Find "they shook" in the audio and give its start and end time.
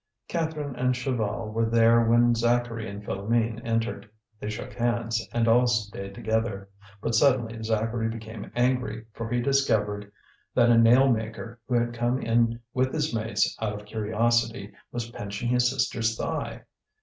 4.39-4.73